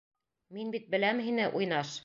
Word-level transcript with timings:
Мин 0.57 0.73
бит 0.77 0.89
беләм 0.95 1.23
һине, 1.29 1.49
уйнаш! 1.61 1.97